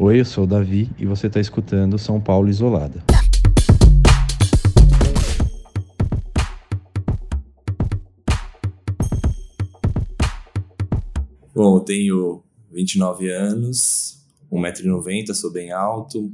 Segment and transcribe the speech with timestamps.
[0.00, 3.02] Oi, eu sou o Davi e você está escutando São Paulo Isolada.
[11.52, 16.32] Bom, eu tenho 29 anos, 1,90m, sou bem alto,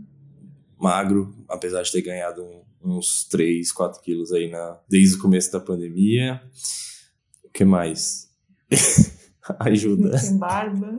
[0.78, 2.46] magro, apesar de ter ganhado
[2.82, 6.38] uns 3, 4 quilos aí na, desde o começo da pandemia.
[7.42, 8.28] O que mais?
[9.58, 10.20] Ajuda.
[10.20, 10.98] Tem barba.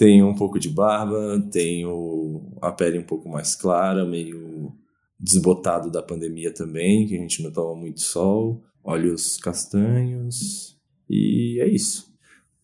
[0.00, 4.72] Tenho um pouco de barba, tenho a pele um pouco mais clara, meio
[5.18, 10.74] desbotado da pandemia também, que a gente não toma muito sol, olhos castanhos,
[11.06, 12.10] e é isso.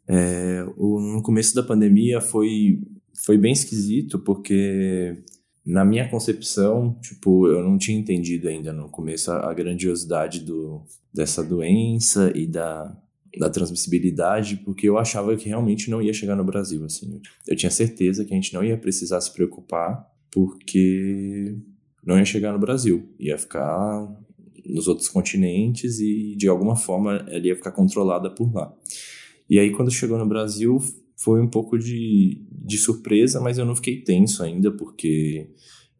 [0.08, 2.80] É, o, no começo da pandemia foi,
[3.22, 5.22] foi bem esquisito, porque
[5.62, 10.80] na minha concepção, tipo, eu não tinha entendido ainda no começo a, a grandiosidade do,
[11.12, 12.96] dessa doença e da,
[13.38, 17.20] da transmissibilidade, porque eu achava que realmente não ia chegar no Brasil, assim.
[17.46, 21.56] Eu tinha certeza que a gente não ia precisar se preocupar, porque
[22.04, 24.08] não ia chegar no Brasil, ia ficar
[24.64, 28.72] nos outros continentes e de alguma forma ela ia ficar controlada por lá.
[29.48, 30.78] E aí, quando chegou no Brasil,
[31.16, 35.48] foi um pouco de, de surpresa, mas eu não fiquei tenso ainda, porque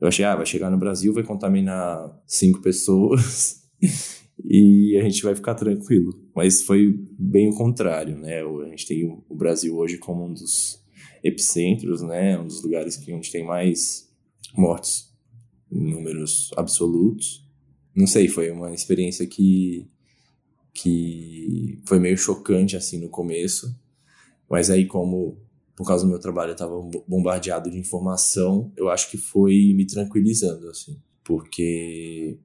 [0.00, 3.62] eu achei, ah, vai chegar no Brasil, vai contaminar cinco pessoas
[4.48, 6.12] e a gente vai ficar tranquilo.
[6.34, 8.42] Mas foi bem o contrário, né?
[8.42, 10.80] A gente tem o Brasil hoje como um dos
[11.22, 12.38] epicentros, né?
[12.38, 14.08] Um dos lugares que gente tem mais
[14.56, 15.12] mortes
[15.70, 17.44] em números absolutos.
[17.94, 19.88] Não sei, foi uma experiência que
[20.72, 23.74] que foi meio chocante assim no começo,
[24.48, 25.40] mas aí como
[25.74, 26.74] por causa do meu trabalho eu estava
[27.08, 32.38] bombardeado de informação, eu acho que foi me tranquilizando assim, porque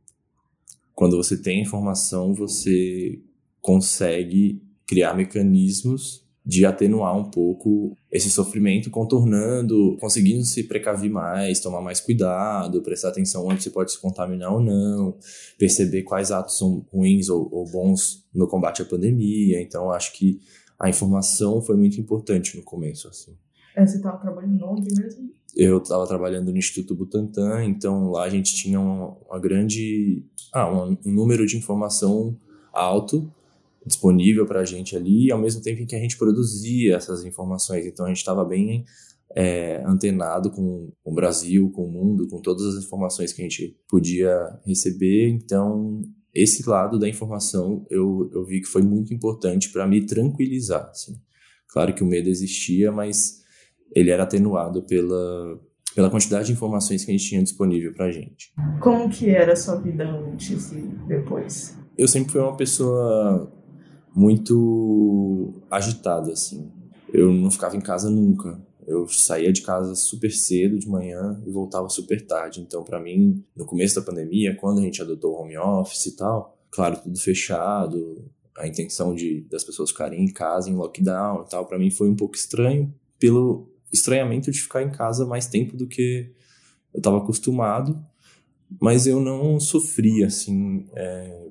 [1.01, 3.19] quando você tem informação, você
[3.59, 11.81] consegue criar mecanismos de atenuar um pouco esse sofrimento, contornando, conseguindo se precaver mais, tomar
[11.81, 15.17] mais cuidado, prestar atenção onde você pode se contaminar ou não,
[15.57, 19.59] perceber quais atos são ruins ou, ou bons no combate à pandemia.
[19.59, 20.39] Então, acho que
[20.79, 23.35] a informação foi muito importante no começo, assim.
[23.75, 25.29] É, você estava trabalhando onde mesmo?
[25.55, 30.71] Eu estava trabalhando no Instituto Butantan, então lá a gente tinha uma, uma grande, ah,
[30.71, 32.37] um, um número de informação
[32.73, 33.31] alto
[33.85, 37.85] disponível para a gente ali, ao mesmo tempo em que a gente produzia essas informações.
[37.85, 38.85] Então a gente estava bem
[39.35, 43.77] é, antenado com, o Brasil, com o mundo, com todas as informações que a gente
[43.89, 45.29] podia receber.
[45.29, 46.01] Então
[46.33, 50.89] esse lado da informação eu, eu vi que foi muito importante para me tranquilizar.
[50.89, 51.19] Assim.
[51.67, 53.40] Claro que o medo existia, mas
[53.93, 55.59] ele era atenuado pela,
[55.95, 58.53] pela quantidade de informações que a gente tinha disponível para a gente.
[58.79, 61.77] Como que era a sua vida antes e depois?
[61.97, 63.51] Eu sempre fui uma pessoa
[64.15, 66.71] muito agitado, assim.
[67.13, 68.59] Eu não ficava em casa nunca.
[68.87, 72.61] Eu saía de casa super cedo de manhã e voltava super tarde.
[72.61, 76.15] Então, para mim, no começo da pandemia, quando a gente adotou o home office e
[76.15, 78.25] tal, claro, tudo fechado,
[78.57, 82.09] a intenção de das pessoas ficarem em casa em lockdown e tal, para mim foi
[82.09, 86.31] um pouco estranho pelo estranhamento de ficar em casa mais tempo do que
[86.93, 88.03] eu estava acostumado,
[88.79, 91.47] mas eu não sofria assim é,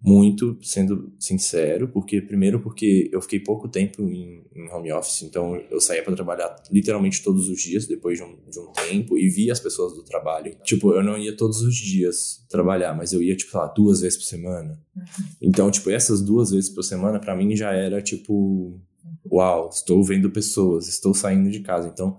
[0.00, 5.56] muito, sendo sincero, porque primeiro porque eu fiquei pouco tempo em, em home office, então
[5.70, 9.28] eu saía para trabalhar literalmente todos os dias depois de um, de um tempo e
[9.28, 10.56] via as pessoas do trabalho.
[10.62, 14.16] Tipo, eu não ia todos os dias trabalhar, mas eu ia tipo, lá, duas vezes
[14.16, 14.80] por semana.
[14.96, 15.04] Uhum.
[15.42, 18.80] Então, tipo, essas duas vezes por semana para mim já era tipo,
[19.30, 21.88] uau, estou vendo pessoas, estou saindo de casa.
[21.88, 22.16] Então,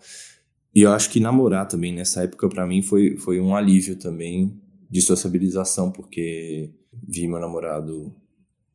[0.74, 4.60] e eu acho que namorar também nessa época para mim foi foi um alívio também
[4.90, 6.72] de sociabilização, porque
[7.08, 8.14] vi meu namorado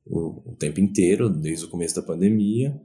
[0.07, 2.79] o, o, tempo inteiro, desde o começo da pandemia.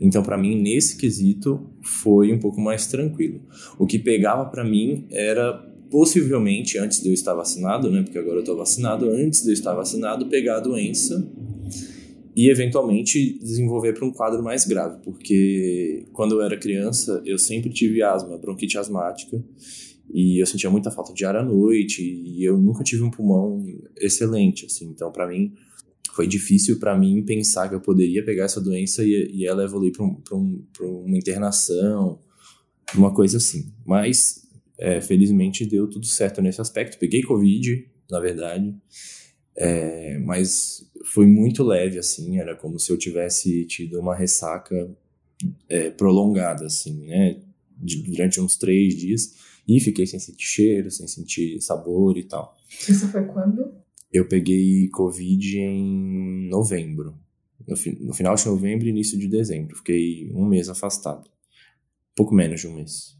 [0.00, 3.40] Então, para mim, nesse quesito, foi um pouco mais tranquilo.
[3.78, 5.54] O que pegava para mim era
[5.90, 8.02] possivelmente antes de eu estar vacinado, né?
[8.02, 9.08] Porque agora eu estou vacinado.
[9.08, 11.26] Antes de eu estar vacinado, pegar a doença
[12.38, 17.68] e eventualmente desenvolver para um quadro mais grave, porque quando eu era criança eu sempre
[17.68, 19.44] tive asma, bronquite asmática
[20.08, 23.66] e eu sentia muita falta de ar à noite e eu nunca tive um pulmão
[23.96, 24.88] excelente, assim.
[24.88, 25.52] Então, para mim,
[26.12, 29.90] foi difícil para mim pensar que eu poderia pegar essa doença e, e ela evoluir
[29.92, 30.64] para um, um,
[31.06, 32.20] uma internação,
[32.94, 33.72] uma coisa assim.
[33.84, 34.46] Mas,
[34.78, 37.00] é, felizmente, deu tudo certo nesse aspecto.
[37.00, 38.72] Peguei Covid, na verdade,
[39.58, 42.38] é, mas foi muito leve, assim.
[42.38, 44.96] Era como se eu tivesse tido uma ressaca
[45.68, 47.40] é, prolongada, assim, né?
[48.06, 49.34] Durante uns três dias
[49.66, 52.56] e fiquei sem sentir cheiro, sem sentir sabor e tal.
[52.88, 53.74] Isso foi quando?
[54.12, 57.14] Eu peguei Covid em novembro.
[57.66, 57.76] No,
[58.06, 59.76] no final de novembro e início de dezembro.
[59.76, 61.28] Fiquei um mês afastado.
[62.16, 63.17] Pouco menos de um mês.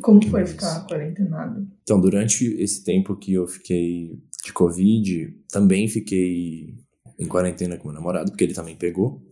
[0.00, 1.66] Como foi ficar quarentenado?
[1.82, 6.74] Então, durante esse tempo que eu fiquei de Covid, também fiquei
[7.18, 9.22] em quarentena com meu namorado, porque ele também pegou.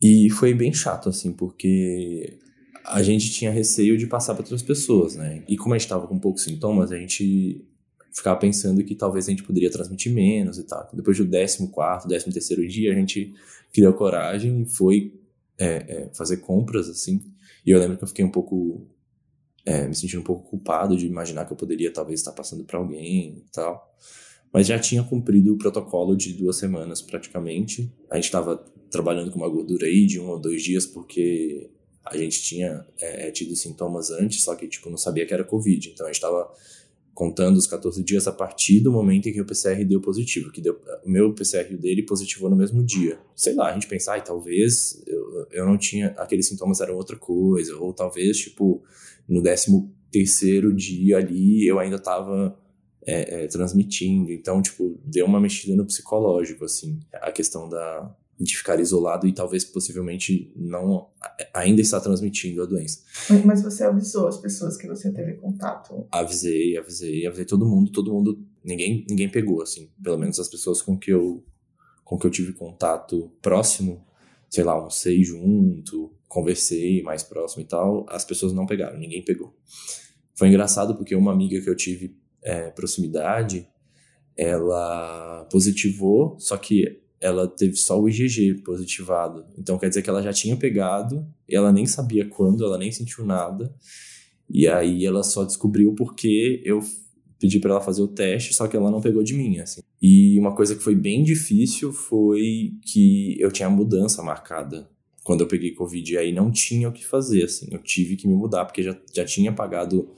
[0.00, 2.38] E foi bem chato, assim, porque
[2.84, 5.42] a gente tinha receio de passar para outras pessoas, né?
[5.48, 7.64] E como a gente estava com poucos sintomas, a gente
[8.12, 10.88] ficava pensando que talvez a gente poderia transmitir menos e tal.
[10.92, 13.32] Depois do 14 décimo terceiro dia, a gente
[13.72, 15.14] criou coragem e foi
[15.58, 17.22] é, é, fazer compras, assim.
[17.64, 18.86] E eu lembro que eu fiquei um pouco...
[19.64, 22.78] É, me sentindo um pouco culpado de imaginar que eu poderia talvez estar passando para
[22.78, 23.96] alguém e tal.
[24.52, 27.90] Mas já tinha cumprido o protocolo de duas semanas praticamente.
[28.10, 28.56] A gente estava
[28.90, 31.70] trabalhando com uma gordura aí de um ou dois dias porque
[32.04, 35.90] a gente tinha é, tido sintomas antes, só que tipo não sabia que era Covid.
[35.90, 36.52] Então a gente estava
[37.14, 40.60] contando os 14 dias a partir do momento em que o PCR deu positivo, que
[40.60, 43.18] deu, o meu PCR e o dele positivou no mesmo dia.
[43.36, 47.16] Sei lá, a gente pensar, ah, talvez eu, eu não tinha, aqueles sintomas eram outra
[47.16, 48.82] coisa, ou talvez, tipo,
[49.28, 52.58] no 13 terceiro dia ali eu ainda tava
[53.04, 58.56] é, é, transmitindo, então, tipo, deu uma mexida no psicológico, assim, a questão da, de
[58.56, 61.10] ficar isolado e talvez possivelmente não
[61.54, 63.02] ainda está transmitindo a doença.
[63.44, 66.06] Mas você avisou as pessoas que você teve contato?
[66.10, 70.82] Avisei, avisei, avisei todo mundo, todo mundo, ninguém, ninguém pegou assim, pelo menos as pessoas
[70.82, 71.44] com que eu
[72.04, 74.04] com que eu tive contato próximo,
[74.50, 79.56] sei lá, almocei junto, conversei mais próximo e tal, as pessoas não pegaram, ninguém pegou.
[80.34, 83.66] Foi engraçado porque uma amiga que eu tive é, proximidade,
[84.36, 89.46] ela positivou, só que ela teve só o IgG positivado.
[89.56, 93.24] Então quer dizer que ela já tinha pegado, ela nem sabia quando, ela nem sentiu
[93.24, 93.72] nada.
[94.50, 96.80] E aí ela só descobriu porque eu
[97.38, 99.80] pedi para ela fazer o teste, só que ela não pegou de mim, assim.
[100.00, 104.90] E uma coisa que foi bem difícil foi que eu tinha mudança marcada
[105.22, 107.68] quando eu peguei Covid, e aí não tinha o que fazer, assim.
[107.70, 110.08] Eu tive que me mudar, porque já, já tinha pagado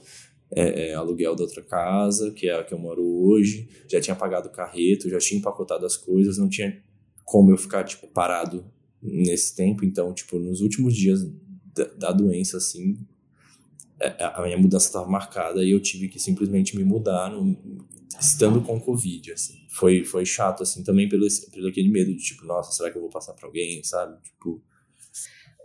[0.51, 4.15] é, é, aluguel da outra casa, que é a que eu moro hoje, já tinha
[4.15, 6.81] pagado carreto, já tinha empacotado as coisas, não tinha
[7.25, 8.63] como eu ficar, tipo, parado
[9.01, 9.83] nesse tempo.
[9.83, 11.23] Então, tipo, nos últimos dias
[11.73, 12.97] da, da doença, assim,
[13.99, 17.57] é, a minha mudança estava marcada e eu tive que simplesmente me mudar no,
[18.19, 19.55] estando com Covid, assim.
[19.69, 23.01] Foi, foi chato, assim, também pelo, pelo aquele medo de, tipo, nossa, será que eu
[23.01, 24.21] vou passar para alguém, sabe?
[24.21, 24.63] Tipo...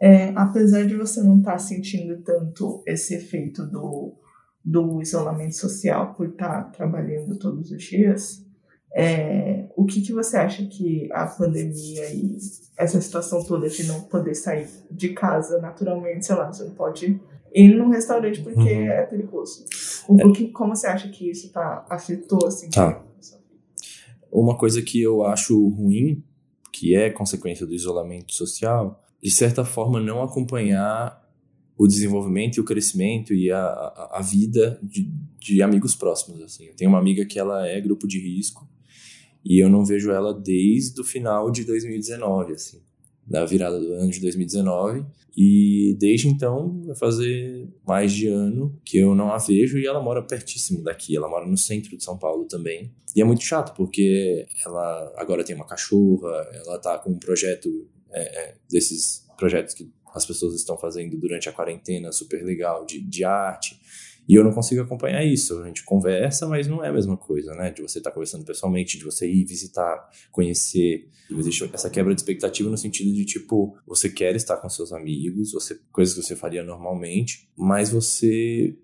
[0.03, 4.17] É, apesar de você não estar tá sentindo tanto esse efeito do,
[4.65, 8.47] do isolamento social por estar tá trabalhando todos os dias,
[8.95, 12.37] é, o que, que você acha que a pandemia e
[12.77, 17.21] essa situação toda de não poder sair de casa naturalmente, sei lá, você não pode
[17.55, 18.91] ir num restaurante porque uhum.
[18.91, 19.65] é perigoso.
[20.09, 20.33] O, é.
[20.33, 22.71] que, como você acha que isso tá, afetou assim?
[22.71, 23.03] Tá.
[24.31, 26.23] Uma coisa que eu acho ruim,
[26.73, 31.21] que é consequência do isolamento social, de certa forma não acompanhar
[31.77, 36.41] o desenvolvimento e o crescimento e a, a, a vida de, de amigos próximos.
[36.43, 36.67] Assim.
[36.67, 38.69] Eu tenho uma amiga que ela é grupo de risco
[39.45, 42.81] e eu não vejo ela desde o final de 2019, assim,
[43.27, 45.05] da virada do ano de 2019.
[45.37, 50.03] E desde então vai fazer mais de ano que eu não a vejo e ela
[50.03, 51.17] mora pertíssimo daqui.
[51.17, 52.93] Ela mora no centro de São Paulo também.
[53.15, 57.89] E é muito chato porque ela agora tem uma cachorra, ela tá com um projeto
[58.11, 63.01] é, é, desses projetos que as pessoas estão fazendo durante a quarentena super legal de,
[63.01, 63.81] de arte.
[64.29, 65.61] E eu não consigo acompanhar isso.
[65.63, 67.71] A gente conversa, mas não é a mesma coisa, né?
[67.71, 71.09] De você estar tá conversando pessoalmente, de você ir visitar, conhecer.
[71.31, 75.53] Existe essa quebra de expectativa no sentido de, tipo, você quer estar com seus amigos,
[75.53, 78.77] você, coisas que você faria normalmente, mas você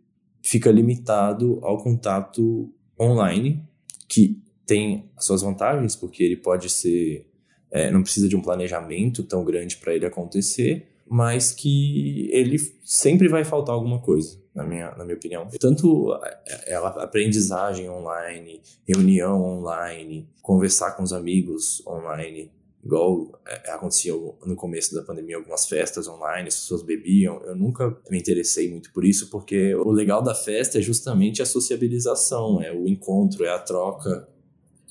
[0.42, 3.64] fica limitado ao contato online,
[4.08, 7.30] que tem as suas vantagens, porque ele pode ser.
[7.70, 13.28] É, não precisa de um planejamento tão grande para ele acontecer, mas que ele sempre
[13.28, 15.46] vai faltar alguma coisa, na minha, na minha opinião.
[15.60, 16.38] Tanto a,
[16.72, 22.50] a aprendizagem online, reunião online, conversar com os amigos online,
[22.82, 27.42] igual é, acontecia no começo da pandemia, algumas festas online, as pessoas bebiam.
[27.42, 31.46] Eu nunca me interessei muito por isso, porque o legal da festa é justamente a
[31.46, 34.26] sociabilização, é o encontro, é a troca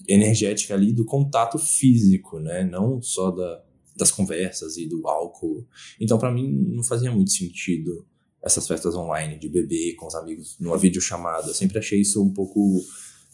[0.07, 2.63] energética ali do contato físico, né?
[2.63, 3.63] Não só da,
[3.97, 5.65] das conversas e do álcool.
[5.99, 8.05] Então, para mim, não fazia muito sentido
[8.45, 11.47] essas festas online, de beber com os amigos numa videochamada.
[11.47, 12.79] Eu sempre achei isso um pouco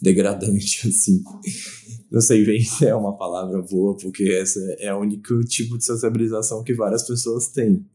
[0.02, 1.22] degradante, assim.
[2.10, 5.86] Não sei bem se é uma palavra boa, porque essa é o único tipo de
[5.86, 7.72] sociabilização que várias pessoas têm.
[7.74, 7.86] Uhum.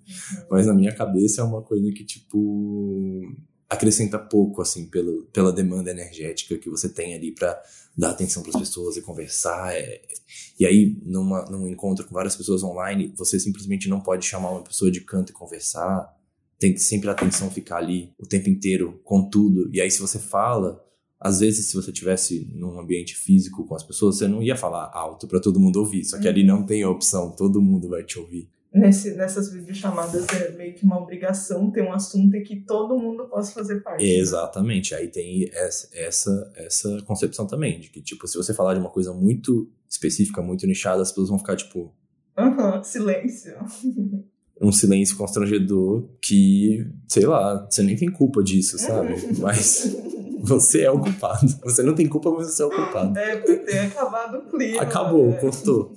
[0.50, 3.23] Mas na minha cabeça é uma coisa que, tipo,
[3.68, 7.61] acrescenta pouco, assim, pelo, pela demanda energética que você tem ali para
[7.96, 9.75] dar atenção para as pessoas e conversar.
[9.75, 10.02] É...
[10.61, 14.62] E aí, numa, num encontro com várias pessoas online, você simplesmente não pode chamar uma
[14.62, 16.15] pessoa de canto e conversar.
[16.58, 19.68] Tem que sempre a atenção ficar ali o tempo inteiro com tudo.
[19.72, 20.82] E aí, se você fala,
[21.20, 24.90] às vezes, se você tivesse num ambiente físico com as pessoas, você não ia falar
[24.92, 26.04] alto para todo mundo ouvir.
[26.04, 28.50] Só que ali não tem a opção, todo mundo vai te ouvir.
[28.72, 33.26] Nesse, nessas videochamadas é meio que uma obrigação ter um assunto em que todo mundo
[33.26, 34.04] possa fazer parte.
[34.04, 34.16] Né?
[34.16, 34.94] Exatamente.
[34.94, 38.90] Aí tem essa, essa, essa concepção também, de que, tipo, se você falar de uma
[38.90, 41.94] coisa muito específica, muito nichada, as pessoas vão ficar, tipo.
[42.36, 43.54] Aham, uhum, silêncio.
[44.60, 49.14] um silêncio constrangedor que, sei lá, você nem tem culpa disso, sabe?
[49.38, 49.94] Mas
[50.40, 51.46] você é o culpado.
[51.64, 53.18] Você não tem culpa, mas você é o culpado.
[53.18, 54.80] É, ter acabado o clima.
[54.80, 55.38] Acabou, né?
[55.38, 55.96] cortou.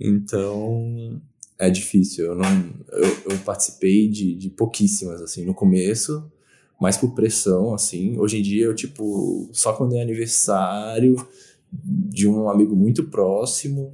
[0.00, 1.20] Então,
[1.58, 2.26] é difícil.
[2.26, 2.46] Eu, não,
[2.92, 6.30] eu, eu participei de, de pouquíssimas, assim, no começo,
[6.80, 8.18] mais por pressão, assim.
[8.18, 11.16] Hoje em dia, eu, tipo, só quando é aniversário
[11.72, 13.92] de um amigo muito próximo.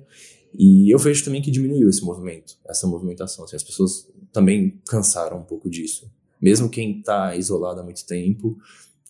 [0.52, 3.44] E eu vejo também que diminuiu esse movimento, essa movimentação.
[3.44, 6.10] Assim, as pessoas também cansaram um pouco disso.
[6.40, 8.56] Mesmo quem está isolado há muito tempo,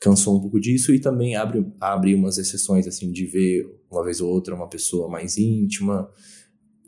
[0.01, 4.21] cansou um pouco disso e também abre, abre umas exceções, assim, de ver uma vez
[4.21, 6.11] ou outra uma pessoa mais íntima,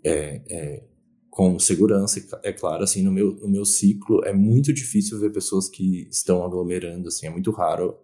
[0.02, 0.85] é, é,
[1.30, 5.68] com segurança, é claro, assim, no meu, no meu ciclo é muito difícil ver pessoas
[5.68, 7.97] que estão aglomerando, assim, é muito raro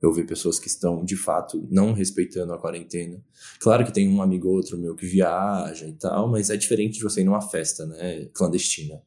[0.00, 3.20] eu ver pessoas que estão, de fato, não respeitando a quarentena.
[3.60, 6.98] Claro que tem um amigo ou outro meu que viaja e tal, mas é diferente
[6.98, 9.02] de você ir numa festa, né, clandestina.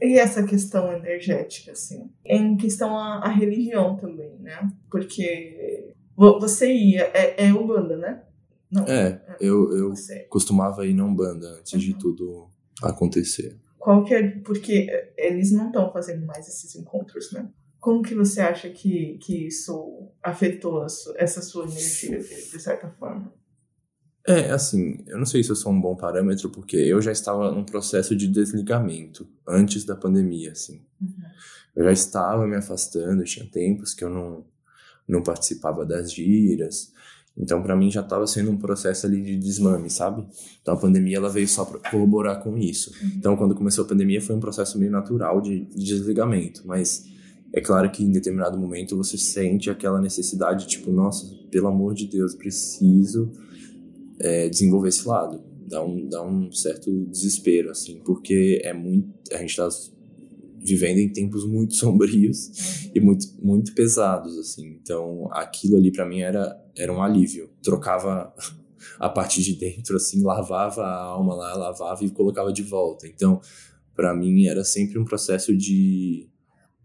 [0.00, 7.10] E essa questão energética, assim, em questão a, a religião também, né, porque você ia,
[7.14, 8.22] é, é Umbanda, né?
[8.70, 9.94] Não, é, é eu, eu
[10.28, 11.78] costumava ir na Umbanda antes uhum.
[11.78, 12.50] de tudo
[12.82, 13.58] acontecer.
[13.78, 17.48] Qual que é, porque eles não estão fazendo mais esses encontros, né?
[17.80, 20.84] Como que você acha que, que isso afetou
[21.16, 23.32] essa sua energia, de, de certa forma?
[24.26, 27.52] É, assim, eu não sei se eu sou um bom parâmetro, porque eu já estava
[27.52, 30.84] num processo de desligamento antes da pandemia, assim.
[31.00, 31.14] Uhum.
[31.76, 34.44] Eu já estava me afastando, tinha tempos que eu não,
[35.06, 36.92] não participava das giras,
[37.36, 40.24] então, para mim, já estava sendo um processo ali de desmame, sabe?
[40.62, 42.90] Então, a pandemia ela veio só para corroborar com isso.
[43.02, 43.12] Uhum.
[43.16, 46.62] Então, quando começou a pandemia, foi um processo meio natural de, de, desligamento.
[46.64, 47.04] Mas
[47.52, 52.06] é claro que em determinado momento você sente aquela necessidade, tipo, nossa, pelo amor de
[52.06, 53.32] Deus, preciso
[54.18, 55.42] é, desenvolver esse lado.
[55.66, 59.08] Dá um, dá um certo desespero, assim, porque é muito.
[59.32, 59.68] A gente está
[60.58, 64.78] vivendo em tempos muito sombrios e muito, muito pesados, assim.
[64.82, 67.50] Então, aquilo ali para mim era, era um alívio.
[67.62, 68.34] Trocava
[68.98, 73.06] a parte de dentro, assim, lavava a alma lá, lavava e colocava de volta.
[73.06, 73.40] Então,
[73.94, 76.28] para mim era sempre um processo de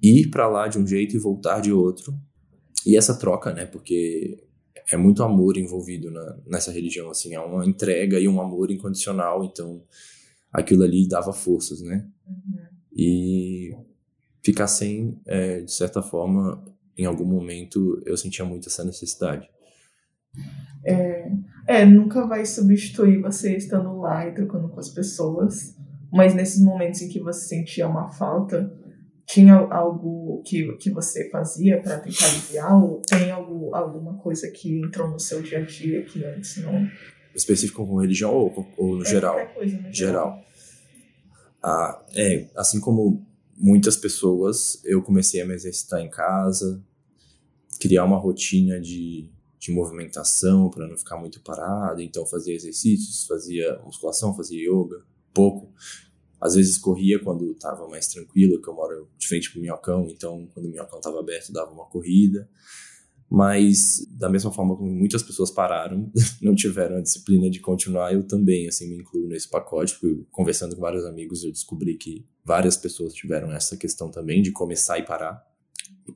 [0.01, 2.13] ir para lá de um jeito e voltar de outro.
[2.85, 4.43] E essa troca, né, porque
[4.91, 9.43] é muito amor envolvido na, nessa religião, assim, é uma entrega e um amor incondicional,
[9.43, 9.83] então
[10.51, 12.07] aquilo ali dava forças, né?
[12.27, 13.75] Uhum e
[14.43, 16.63] ficar sem, é, de certa forma,
[16.97, 19.49] em algum momento eu sentia muito essa necessidade.
[20.83, 21.31] É,
[21.67, 25.75] é, nunca vai substituir você estando lá e trocando com as pessoas,
[26.11, 28.71] mas nesses momentos em que você sentia uma falta,
[29.31, 34.81] tinha algo que, que você fazia para tentar aliviar ou tem algo, alguma coisa que
[34.81, 36.85] entrou no seu dia a dia que antes não.
[37.33, 39.47] Específico com religião ou, ou no é, geral?
[39.53, 39.93] Coisa, no geral.
[39.93, 40.45] geral.
[41.63, 46.83] Ah, é, assim como muitas pessoas, eu comecei a me exercitar em casa,
[47.79, 52.01] criar uma rotina de, de movimentação para não ficar muito parado.
[52.01, 55.71] Então, fazia exercícios, fazia musculação, fazia yoga, pouco.
[56.41, 60.07] Às vezes corria quando estava mais tranquilo, que eu moro de frente para o minhocão,
[60.09, 62.49] então quando o minhocão estava aberto, dava uma corrida.
[63.33, 68.27] Mas, da mesma forma como muitas pessoas pararam, não tiveram a disciplina de continuar, eu
[68.27, 69.97] também, assim, me incluo nesse pacote.
[70.29, 74.99] Conversando com vários amigos, eu descobri que várias pessoas tiveram essa questão também de começar
[74.99, 75.41] e parar.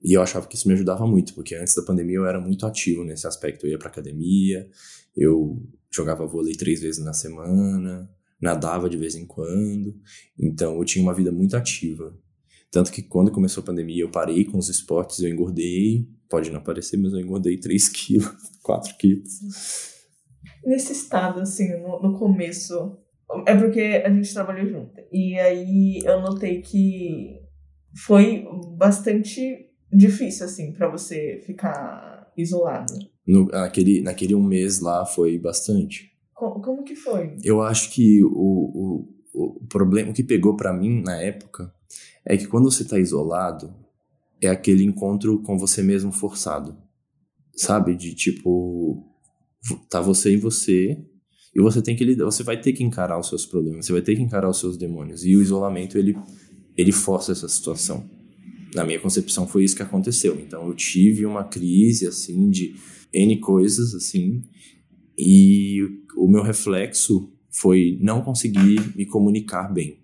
[0.03, 2.65] E eu achava que isso me ajudava muito, porque antes da pandemia eu era muito
[2.65, 3.65] ativo nesse aspecto.
[3.65, 4.70] Eu ia pra academia,
[5.15, 8.10] eu jogava vôlei três vezes na semana,
[8.42, 9.96] nadava de vez em quando.
[10.39, 12.18] Então, eu tinha uma vida muito ativa.
[12.72, 16.08] Tanto que quando começou a pandemia eu parei com os esportes, eu engordei.
[16.30, 18.30] Pode não parecer, mas eu engordei 3 quilos,
[18.62, 19.30] 4 quilos.
[20.65, 22.98] Nesse estado, assim, no, no começo,
[23.46, 25.00] é porque a gente trabalhou junto.
[25.12, 27.39] E aí eu notei que
[28.06, 28.46] foi
[28.77, 32.94] bastante difícil, assim, para você ficar isolado.
[33.25, 36.14] No, naquele, naquele um mês lá foi bastante.
[36.36, 37.38] Como, como que foi?
[37.44, 41.74] Eu acho que o, o, o problema, que pegou para mim na época
[42.25, 43.74] é que quando você está isolado,
[44.42, 46.75] é aquele encontro com você mesmo forçado.
[47.56, 47.96] Sabe?
[47.96, 49.01] De tipo,
[49.89, 51.01] tá você e você,
[51.56, 54.01] e você tem que lidar, você vai ter que encarar os seus problemas, você vai
[54.01, 55.25] ter que encarar os seus demônios.
[55.25, 56.18] E o isolamento, ele,
[56.75, 58.10] ele força essa situação.
[58.75, 60.38] na minha concepção foi isso que aconteceu.
[60.38, 62.75] Então eu tive uma crise assim de
[63.13, 64.44] N coisas assim
[65.18, 70.00] e o meu reflexo foi não conseguir me comunicar bem.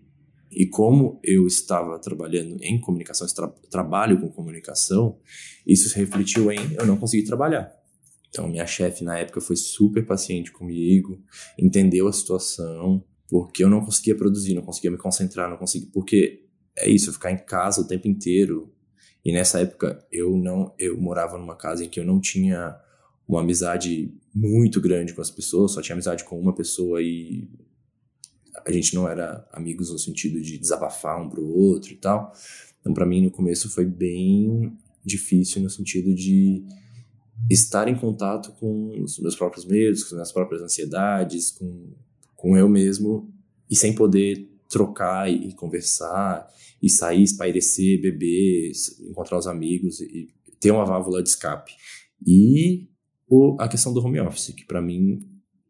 [0.52, 5.18] E como eu estava trabalhando em comunicação, tra trabalho com comunicação,
[5.66, 7.72] isso se refletiu em eu não conseguir trabalhar.
[8.30, 11.22] Então, minha chefe na época foi super paciente comigo,
[11.58, 15.90] entendeu a situação, porque eu não conseguia produzir, não conseguia me concentrar, não conseguia.
[15.94, 16.46] Porque
[16.78, 18.74] é isso, ficar em casa o tempo inteiro.
[19.24, 22.76] E nessa época eu não, eu morava numa casa em que eu não tinha
[23.32, 27.48] uma amizade muito grande com as pessoas, só tinha amizade com uma pessoa e
[28.66, 32.34] a gente não era amigos no sentido de desabafar um pro outro e tal.
[32.80, 36.64] Então, para mim, no começo foi bem difícil no sentido de
[37.50, 41.94] estar em contato com os meus próprios medos, com as minhas próprias ansiedades, com,
[42.36, 43.34] com eu mesmo
[43.70, 46.48] e sem poder trocar e, e conversar
[46.82, 48.72] e sair, espairecer, beber,
[49.10, 51.72] encontrar os amigos e ter uma válvula de escape.
[52.26, 52.92] E
[53.34, 55.22] o, a questão do home office, que para mim,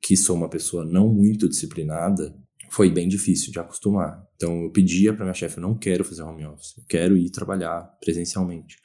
[0.02, 2.36] que sou uma pessoa não muito disciplinada,
[2.72, 4.20] foi bem difícil de acostumar.
[4.36, 7.30] Então eu pedia para minha chefe, eu não quero fazer home office, eu quero ir
[7.30, 8.78] trabalhar presencialmente,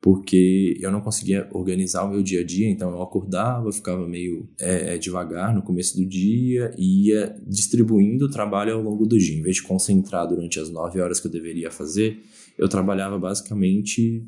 [0.00, 4.50] porque eu não conseguia organizar o meu dia a dia, então eu acordava, ficava meio
[4.58, 9.16] é, é devagar no começo do dia e ia distribuindo o trabalho ao longo do
[9.16, 9.38] dia.
[9.38, 12.18] Em vez de concentrar durante as nove horas que eu deveria fazer,
[12.58, 14.26] eu trabalhava basicamente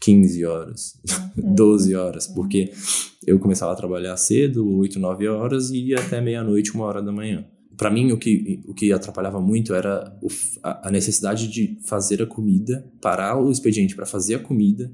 [0.00, 1.00] 15 horas,
[1.36, 2.00] 12 uhum.
[2.02, 2.72] horas, porque
[3.26, 7.12] eu começava a trabalhar cedo, 8, 9 horas e ia até meia-noite, uma hora da
[7.12, 7.44] manhã
[7.80, 10.28] para mim o que, o que atrapalhava muito era o,
[10.62, 14.92] a, a, necessidade de fazer a comida, parar o expediente para fazer a comida,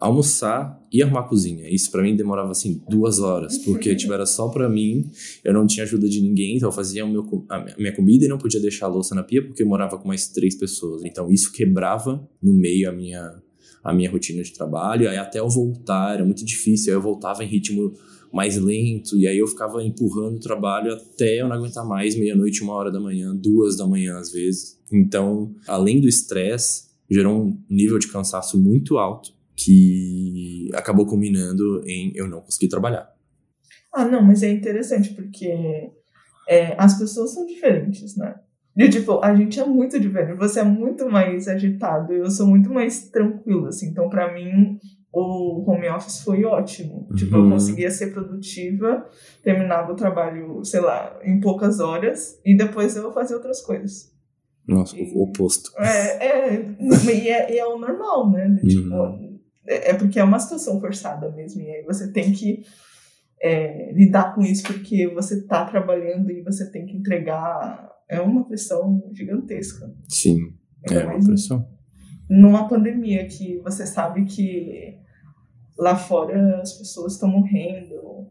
[0.00, 1.68] almoçar e arrumar a cozinha.
[1.68, 5.08] Isso para mim demorava assim duas horas, porque tipo, era só para mim,
[5.44, 8.28] eu não tinha ajuda de ninguém, então eu fazia o meu, a minha comida e
[8.28, 11.04] não podia deixar a louça na pia porque eu morava com mais três pessoas.
[11.04, 13.40] Então isso quebrava no meio a minha
[13.82, 17.44] a minha rotina de trabalho, aí até eu voltar era muito difícil, aí eu voltava
[17.44, 17.94] em ritmo
[18.32, 22.62] mais lento, e aí eu ficava empurrando o trabalho até eu não aguentar mais, meia-noite,
[22.62, 24.78] uma hora da manhã, duas da manhã às vezes.
[24.92, 32.12] Então, além do estresse, gerou um nível de cansaço muito alto que acabou culminando em
[32.14, 33.12] eu não conseguir trabalhar.
[33.92, 35.90] Ah, não, mas é interessante porque
[36.48, 38.34] é, as pessoas são diferentes, né?
[38.78, 40.38] E, tipo, a gente é muito diferente.
[40.38, 43.88] Você é muito mais agitado e eu sou muito mais tranquilo, assim.
[43.88, 44.78] Então, para mim,
[45.12, 47.08] o home office foi ótimo.
[47.10, 47.16] Uhum.
[47.16, 47.50] Tipo, eu uhum.
[47.50, 49.04] conseguia ser produtiva,
[49.42, 54.12] terminava o trabalho, sei lá, em poucas horas, e depois eu fazia outras coisas.
[54.64, 55.72] Nossa, o oposto.
[55.78, 56.76] É, é,
[57.12, 58.60] e é, e é o normal, né?
[58.60, 59.40] Tipo, uhum.
[59.66, 62.62] é, é porque é uma situação forçada mesmo, e aí você tem que
[63.42, 67.97] é, lidar com isso porque você está trabalhando e você tem que entregar.
[68.08, 69.94] É uma pressão gigantesca.
[70.08, 70.54] Sim,
[70.90, 71.78] é uma pressão
[72.28, 74.98] numa pandemia que você sabe que
[75.78, 78.28] lá fora as pessoas estão morrendo.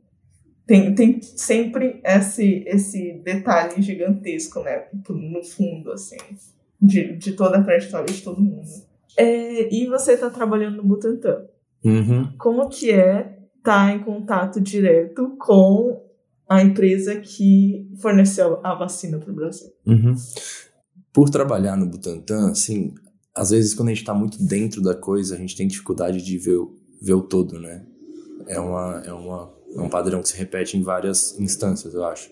[0.66, 4.88] Tem, tem sempre esse, esse detalhe gigantesco, né?
[5.10, 6.18] No fundo, assim,
[6.80, 8.68] de, de toda a trajetória de todo mundo.
[9.16, 11.46] É, e você está trabalhando no Butantan.
[11.84, 12.36] Uhum.
[12.38, 16.06] Como que é estar tá em contato direto com
[16.50, 19.70] a empresa que forneceu a vacina para o Brasil?
[19.86, 20.16] Uhum.
[21.14, 22.94] Por trabalhar no Butantan, assim,
[23.34, 26.38] às vezes quando a gente está muito dentro da coisa, a gente tem dificuldade de
[26.38, 26.60] ver,
[27.02, 27.86] ver o todo, né?
[28.48, 32.32] É, uma, é, uma, é um padrão que se repete em várias instâncias, eu acho.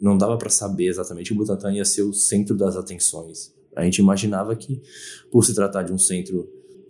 [0.00, 3.54] Não dava para saber exatamente o Butantan ia ser o centro das atenções.
[3.76, 4.82] A gente imaginava que,
[5.30, 6.48] por se tratar de um centro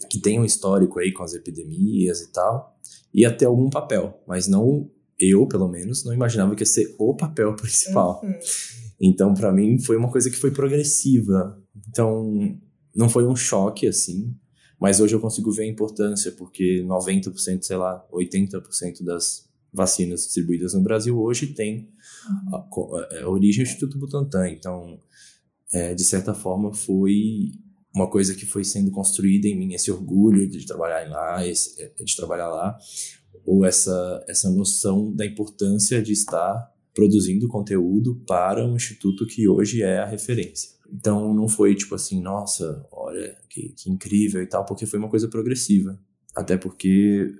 [0.08, 2.76] que tem um histórico aí com as epidemias e tal,
[3.12, 7.14] ia ter algum papel, mas não eu, pelo menos, não imaginava que ia ser o
[7.14, 8.20] papel principal.
[8.22, 8.34] Uhum.
[9.00, 11.58] Então, para mim, foi uma coisa que foi progressiva.
[11.88, 12.58] Então,
[12.94, 14.34] não foi um choque assim,
[14.78, 20.74] mas hoje eu consigo ver a importância, porque 90%, sei lá, 80% das vacinas distribuídas
[20.74, 21.88] no Brasil hoje tem
[22.52, 24.48] a, a, a origem do Instituto Butantan.
[24.48, 24.98] Então,
[25.72, 27.52] é, de certa forma, foi
[27.94, 31.92] uma coisa que foi sendo construída em mim, esse orgulho de trabalhar lá, esse, é,
[32.02, 32.78] de trabalhar lá,
[33.44, 39.82] ou essa, essa noção da importância de estar produzindo conteúdo para um instituto que hoje
[39.82, 40.70] é a referência.
[40.92, 45.08] Então não foi tipo assim, nossa, olha que, que incrível e tal, porque foi uma
[45.08, 45.98] coisa progressiva.
[46.34, 47.34] Até porque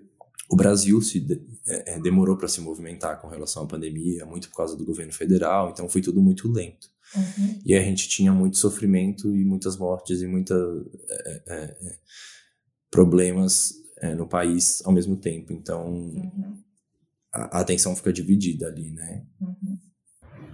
[0.49, 4.49] o Brasil se de, é, é demorou para se movimentar com relação à pandemia, muito
[4.49, 6.89] por causa do governo federal, então foi tudo muito lento.
[7.14, 7.61] Uhum.
[7.64, 10.57] E a gente tinha muito sofrimento e muitas mortes e muitos
[11.09, 11.99] é, é, é,
[12.90, 15.53] problemas é, no país ao mesmo tempo.
[15.53, 16.62] Então uhum.
[17.33, 19.27] a, a, atenção fica dividida ali, né?
[19.40, 19.79] Uhum.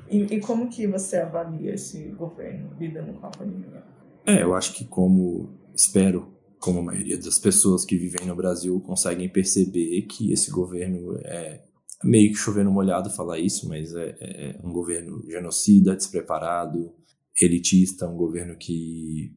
[0.08, 3.84] E, e, como que você avalia esse governo lidando com a pandemia?
[4.24, 8.80] É, eu acho que como espero como a maioria das pessoas que vivem no Brasil
[8.80, 11.62] conseguem perceber que esse governo é
[12.04, 16.92] meio que chovendo molhado falar isso, mas é, é um governo genocida, despreparado,
[17.40, 19.34] elitista, um governo que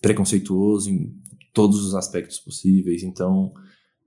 [0.00, 1.14] preconceituoso em
[1.52, 3.02] todos os aspectos possíveis.
[3.02, 3.52] Então,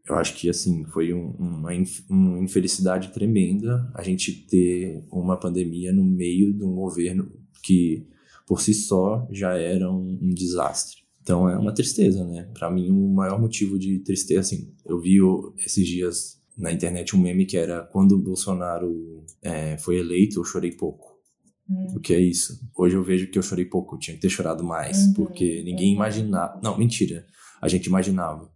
[0.07, 1.69] eu acho que assim foi um, uma,
[2.09, 7.31] uma infelicidade tremenda a gente ter uma pandemia no meio de um governo
[7.63, 8.07] que
[8.47, 11.01] por si só já era um, um desastre.
[11.21, 12.49] Então é uma tristeza, né?
[12.53, 15.19] Para mim o maior motivo de tristeza, assim, eu vi
[15.63, 20.45] esses dias na internet um meme que era quando o Bolsonaro é, foi eleito eu
[20.45, 21.19] chorei pouco.
[21.69, 21.95] Hum.
[21.95, 22.59] O que é isso?
[22.77, 25.63] Hoje eu vejo que eu chorei pouco, eu tinha que ter chorado mais, uhum, porque
[25.63, 26.59] ninguém imaginava.
[26.61, 27.25] Não, mentira.
[27.61, 28.51] A gente imaginava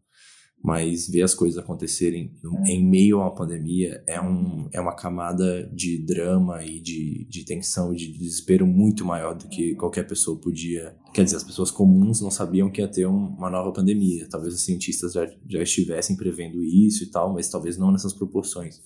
[0.65, 2.33] mas ver as coisas acontecerem
[2.65, 2.71] é.
[2.71, 7.45] em meio a uma pandemia é, um, é uma camada de drama e de, de
[7.45, 10.97] tensão e de desespero muito maior do que qualquer pessoa podia.
[11.13, 14.27] Quer dizer, as pessoas comuns não sabiam que ia ter um, uma nova pandemia.
[14.27, 18.81] Talvez os cientistas já, já estivessem prevendo isso e tal, mas talvez não nessas proporções.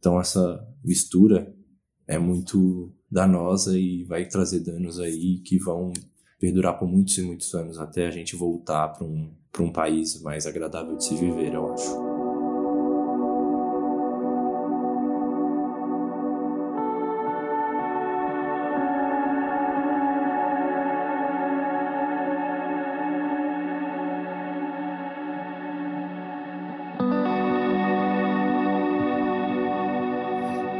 [0.00, 1.54] Então, essa mistura
[2.08, 5.92] é muito danosa e vai trazer danos aí que vão
[6.40, 9.30] perdurar por muitos e muitos anos até a gente voltar para um,
[9.60, 11.90] um país mais agradável de se viver, eu acho.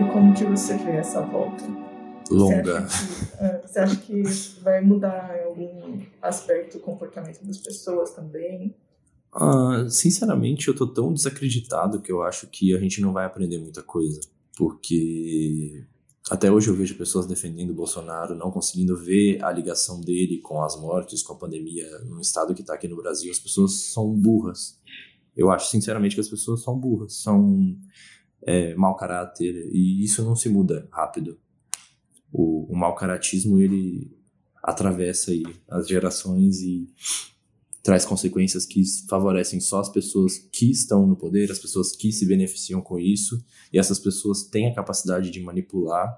[0.00, 1.91] E como que você vê essa volta?
[2.32, 2.80] Longa.
[2.82, 4.22] Você acha, que, é, você acha que
[4.62, 8.74] vai mudar em algum aspecto o comportamento das pessoas também?
[9.34, 13.58] Uh, sinceramente, eu tô tão desacreditado que eu acho que a gente não vai aprender
[13.58, 14.20] muita coisa.
[14.56, 15.84] Porque
[16.30, 20.62] até hoje eu vejo pessoas defendendo o Bolsonaro, não conseguindo ver a ligação dele com
[20.62, 23.30] as mortes, com a pandemia no estado que está aqui no Brasil.
[23.30, 24.78] As pessoas são burras.
[25.34, 27.76] Eu acho, sinceramente, que as pessoas são burras, são
[28.42, 31.38] é, mau caráter, e isso não se muda rápido
[32.32, 34.10] o, o mau caratismo ele
[34.62, 36.88] atravessa aí as gerações e
[37.82, 42.24] traz consequências que favorecem só as pessoas que estão no poder, as pessoas que se
[42.24, 46.16] beneficiam com isso, e essas pessoas têm a capacidade de manipular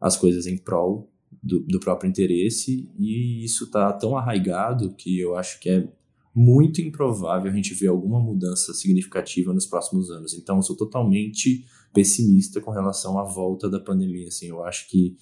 [0.00, 1.10] as coisas em prol
[1.42, 5.88] do, do próprio interesse, e isso está tão arraigado que eu acho que é
[6.32, 10.32] muito improvável a gente ver alguma mudança significativa nos próximos anos.
[10.34, 14.28] Então, eu sou totalmente pessimista com relação à volta da pandemia.
[14.28, 15.16] Assim, eu acho que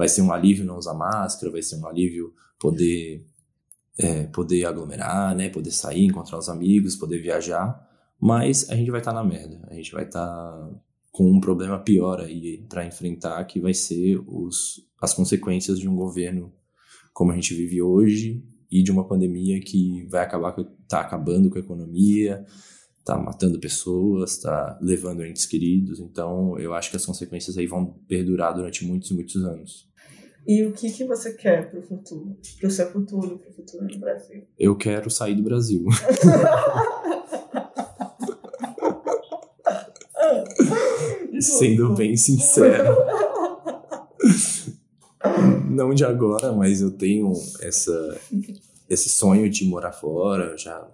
[0.00, 3.22] vai ser um alívio não usar máscara, vai ser um alívio poder
[3.98, 7.86] é, poder aglomerar, né, poder sair, encontrar os amigos, poder viajar,
[8.18, 10.70] mas a gente vai estar tá na merda, a gente vai estar tá
[11.12, 15.94] com um problema pior aí para enfrentar, que vai ser os, as consequências de um
[15.94, 16.50] governo
[17.12, 20.56] como a gente vive hoje e de uma pandemia que vai acabar
[20.88, 22.42] tá acabando com a economia,
[23.04, 26.00] tá matando pessoas, tá levando entes queridos.
[26.00, 29.89] Então, eu acho que as consequências aí vão perdurar durante muitos e muitos anos.
[30.46, 32.36] E o que, que você quer para o futuro?
[32.58, 34.42] Para o seu futuro, para o futuro do Brasil?
[34.58, 35.84] Eu quero sair do Brasil.
[41.40, 42.96] Sendo bem sincero.
[45.68, 48.18] Não de agora, mas eu tenho essa,
[48.88, 50.56] esse sonho de morar fora.
[50.56, 50.86] Já,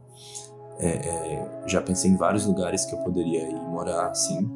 [0.79, 4.49] é, é, já pensei em vários lugares que eu poderia ir morar assim.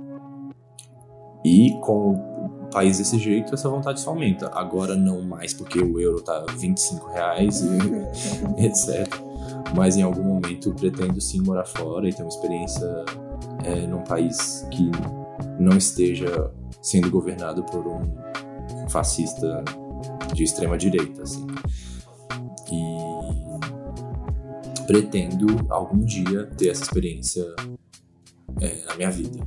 [1.45, 4.51] E com país desse jeito, essa vontade só aumenta.
[4.55, 7.69] Agora não mais porque o euro tá 25 reais e
[8.65, 9.09] etc.
[9.75, 12.87] Mas em algum momento pretendo sim morar fora e ter uma experiência
[13.65, 14.91] é, num país que
[15.59, 16.51] não esteja
[16.83, 19.63] sendo governado por um fascista
[20.35, 21.47] de extrema direita, assim.
[22.73, 23.11] E
[24.87, 27.45] pretendo algum dia ter essa experiência
[28.61, 29.39] é, na minha vida.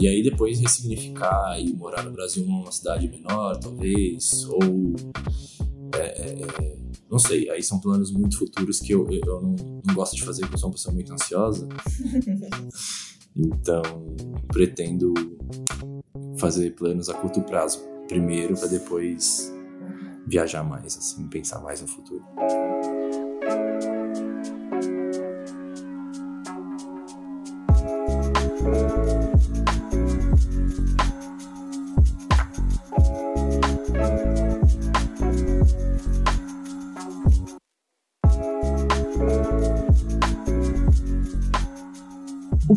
[0.00, 4.60] E aí depois ressignificar e morar no Brasil numa cidade menor, talvez, ou
[5.94, 6.76] é, é, é,
[7.10, 10.42] não sei, aí são planos muito futuros que eu, eu não, não gosto de fazer
[10.42, 11.68] porque eu sou uma pessoa muito ansiosa.
[13.36, 13.82] então,
[14.48, 15.12] pretendo
[16.38, 19.52] fazer planos a curto prazo primeiro para depois
[20.26, 22.24] viajar mais, assim, pensar mais no futuro.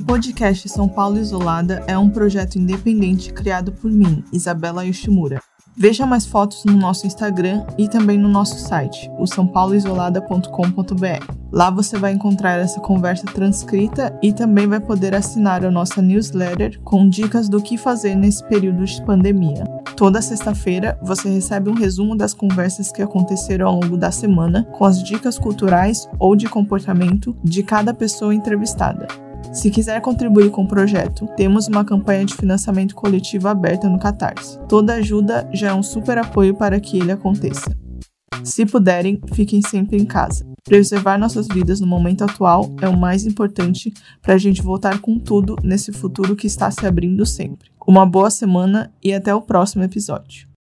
[0.05, 5.41] Podcast São Paulo Isolada é um projeto independente criado por mim, Isabela Yoshimura.
[5.77, 11.33] Veja mais fotos no nosso Instagram e também no nosso site, o sãopauloisolada.com.br.
[11.51, 16.79] Lá você vai encontrar essa conversa transcrita e também vai poder assinar a nossa newsletter
[16.81, 19.65] com dicas do que fazer nesse período de pandemia.
[19.97, 24.85] Toda sexta-feira você recebe um resumo das conversas que aconteceram ao longo da semana, com
[24.85, 29.24] as dicas culturais ou de comportamento de cada pessoa entrevistada.
[29.53, 34.59] Se quiser contribuir com o projeto, temos uma campanha de financiamento coletivo aberta no Catarse.
[34.67, 37.75] Toda ajuda já é um super apoio para que ele aconteça.
[38.43, 40.45] Se puderem, fiquem sempre em casa.
[40.63, 45.17] Preservar nossas vidas no momento atual é o mais importante para a gente voltar com
[45.17, 47.69] tudo nesse futuro que está se abrindo sempre.
[47.87, 50.54] Uma boa semana e até o próximo episódio.